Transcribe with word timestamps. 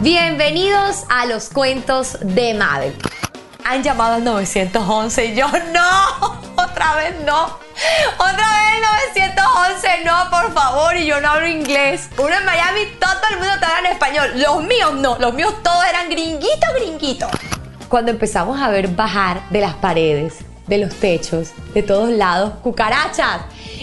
Bienvenidos 0.00 1.04
a 1.08 1.26
los 1.26 1.48
cuentos 1.48 2.18
de 2.20 2.54
Mabel. 2.54 2.94
Han 3.64 3.82
llamado 3.82 4.14
al 4.14 4.24
911 4.24 5.24
y 5.24 5.34
yo 5.34 5.48
no, 5.72 6.40
otra 6.62 6.94
vez 6.94 7.14
no. 7.24 7.44
Otra 8.14 8.46
vez 8.46 9.16
911, 9.16 9.88
no, 10.04 10.30
por 10.30 10.52
favor, 10.52 10.96
y 10.96 11.06
yo 11.06 11.20
no 11.20 11.30
hablo 11.30 11.48
inglés. 11.48 12.08
Uno 12.18 12.34
en 12.34 12.44
Miami, 12.44 12.82
todo 13.00 13.10
el 13.30 13.38
mundo 13.38 13.54
te 13.58 13.66
habla 13.66 13.88
en 13.88 13.94
español. 13.94 14.30
Los 14.36 14.62
míos 14.62 14.94
no, 14.94 15.18
los 15.18 15.34
míos 15.34 15.54
todos 15.62 15.84
eran 15.84 16.08
gringuitos, 16.08 16.74
gringuitos. 16.78 17.30
Cuando 17.88 18.12
empezamos 18.12 18.60
a 18.60 18.68
ver 18.68 18.88
bajar 18.88 19.48
de 19.50 19.60
las 19.60 19.74
paredes, 19.74 20.34
de 20.66 20.78
los 20.78 20.94
techos, 20.94 21.50
de 21.74 21.82
todos 21.82 22.10
lados, 22.10 22.52
cucarachas. 22.62 23.40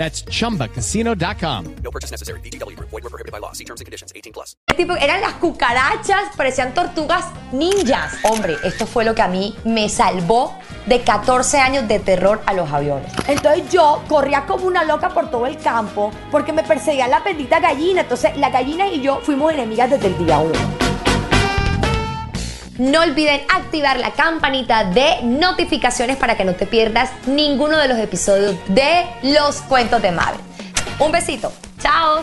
That's 0.00 0.24
chumbacasino.com. 0.24 1.76
No 1.84 1.90
purchase 1.90 2.10
necessary. 2.10 2.40
BGW. 2.40 2.74
Void 2.80 3.04
were 3.04 3.10
prohibited 3.10 3.32
by 3.32 3.38
law. 3.38 3.52
See 3.52 3.64
terms 3.64 3.82
and 3.82 3.86
conditions. 3.86 4.14
18 4.16 4.32
plus. 4.32 4.56
Tipo, 4.74 4.96
eran 4.96 5.20
las 5.20 5.34
cucarachas, 5.34 6.34
parecían 6.38 6.72
tortugas 6.72 7.26
ninjas. 7.52 8.14
Hombre, 8.22 8.56
esto 8.64 8.86
fue 8.86 9.04
lo 9.04 9.14
que 9.14 9.20
a 9.20 9.28
mí 9.28 9.54
me 9.64 9.90
salvó 9.90 10.56
de 10.86 11.02
14 11.02 11.58
años 11.58 11.86
de 11.86 11.98
terror 11.98 12.40
a 12.46 12.54
los 12.54 12.72
aviones. 12.72 13.12
Entonces 13.28 13.70
yo 13.70 14.02
corría 14.08 14.46
como 14.46 14.64
una 14.64 14.84
loca 14.84 15.10
por 15.10 15.30
todo 15.30 15.44
el 15.44 15.58
campo 15.58 16.10
porque 16.30 16.54
me 16.54 16.62
perseguía 16.62 17.06
la 17.06 17.20
bendita 17.20 17.60
gallina. 17.60 18.00
Entonces 18.00 18.34
la 18.38 18.48
gallina 18.48 18.86
y 18.86 19.02
yo 19.02 19.20
fuimos 19.22 19.52
enemigas 19.52 19.90
desde 19.90 20.06
el 20.06 20.16
día 20.24 20.38
uno. 20.38 20.79
No 22.80 23.02
olviden 23.02 23.42
activar 23.54 24.00
la 24.00 24.12
campanita 24.12 24.84
de 24.84 25.20
notificaciones 25.22 26.16
para 26.16 26.38
que 26.38 26.46
no 26.46 26.54
te 26.54 26.64
pierdas 26.64 27.10
ninguno 27.26 27.76
de 27.76 27.88
los 27.88 27.98
episodios 27.98 28.56
de 28.68 29.04
Los 29.22 29.60
Cuentos 29.60 30.00
de 30.00 30.10
Mabel. 30.10 30.40
Un 30.98 31.12
besito. 31.12 31.52
Chao. 31.78 32.22